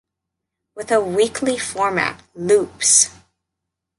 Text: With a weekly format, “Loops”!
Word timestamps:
With 0.73 0.91
a 0.91 0.99
weekly 0.99 1.59
format, 1.59 2.23
“Loops”! 2.33 3.11